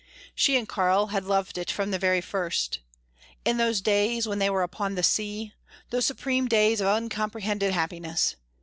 [0.33, 2.79] She and Karl had loved it from the very first:
[3.45, 5.53] in those days when they were upon the sea,
[5.91, 8.35] those supreme days of uncomprehended happiness.